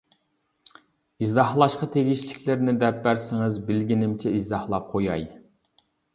ئىزاھلاشقا 1.25 1.87
تېگىشلىكلىرىنى 1.97 2.75
دەپ 2.85 2.99
بەرسىڭىز 3.05 3.61
بىلگىنىمچە 3.69 4.35
ئىزاھلاپ 4.41 4.91
قوياي. 4.97 5.31